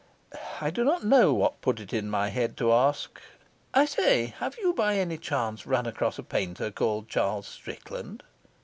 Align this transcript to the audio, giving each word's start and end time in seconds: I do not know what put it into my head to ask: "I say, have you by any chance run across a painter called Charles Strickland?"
I 0.59 0.71
do 0.71 0.83
not 0.83 1.03
know 1.05 1.31
what 1.31 1.61
put 1.61 1.79
it 1.79 1.93
into 1.93 2.09
my 2.09 2.29
head 2.29 2.57
to 2.57 2.71
ask: 2.73 3.21
"I 3.71 3.85
say, 3.85 4.33
have 4.39 4.57
you 4.57 4.73
by 4.73 4.95
any 4.95 5.19
chance 5.19 5.67
run 5.67 5.85
across 5.85 6.17
a 6.17 6.23
painter 6.23 6.71
called 6.71 7.07
Charles 7.07 7.45
Strickland?" 7.45 8.23